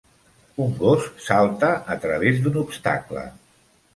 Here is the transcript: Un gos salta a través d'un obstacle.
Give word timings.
Un 0.63 0.71
gos 0.79 1.09
salta 1.25 1.69
a 1.95 1.99
través 2.05 2.41
d'un 2.47 2.57
obstacle. 2.65 3.27